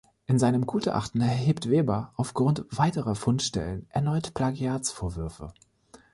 [0.25, 5.53] In seinem Gutachten erhebt Weber aufgrund weiterer Fundstellen erneut Plagiatsvorwürfe.